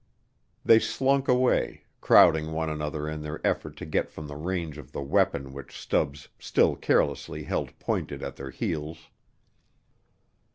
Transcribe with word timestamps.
They 0.65 0.79
slunk 0.79 1.27
away, 1.27 1.83
crowding 1.99 2.53
one 2.53 2.71
another 2.71 3.07
in 3.07 3.21
their 3.21 3.39
effort 3.45 3.77
to 3.77 3.85
get 3.85 4.09
from 4.09 4.25
the 4.25 4.35
range 4.35 4.79
of 4.79 4.93
the 4.93 5.01
weapon 5.03 5.53
which 5.53 5.79
Stubbs 5.79 6.27
still 6.39 6.75
carelessly 6.75 7.43
held 7.43 7.77
pointed 7.77 8.23
at 8.23 8.35
their 8.35 8.49
heels. 8.49 9.09